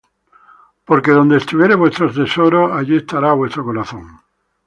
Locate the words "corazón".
3.63-4.19